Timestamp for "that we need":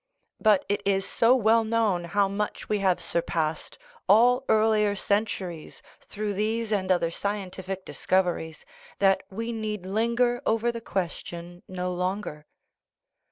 8.97-9.85